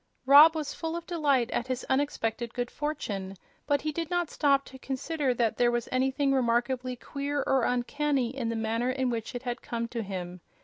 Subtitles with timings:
[0.25, 4.65] Rob was full of delight at his unexpected good fortune; but he did not stop
[4.65, 9.35] to consider that there was anything remarkably queer or uncanny in the manner in which
[9.35, 10.41] it had come to him.